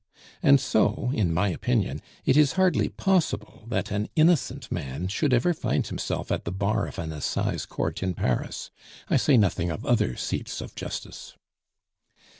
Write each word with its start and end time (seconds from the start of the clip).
And 0.41 0.59
so, 0.59 1.11
in 1.13 1.31
my 1.31 1.49
opinion, 1.49 2.01
it 2.25 2.35
is 2.35 2.53
hardly 2.53 2.89
possible 2.89 3.65
that 3.67 3.91
an 3.91 4.09
innocent 4.15 4.71
man 4.71 5.07
should 5.07 5.31
ever 5.31 5.53
find 5.53 5.85
himself 5.85 6.31
at 6.31 6.43
the 6.43 6.51
bar 6.51 6.87
of 6.87 6.97
an 6.97 7.11
Assize 7.11 7.67
Court 7.67 8.01
in 8.01 8.15
Paris 8.15 8.71
I 9.11 9.17
say 9.17 9.37
nothing 9.37 9.69
of 9.69 9.85
other 9.85 10.15
seats 10.15 10.59
of 10.59 10.73
justice. 10.73 11.35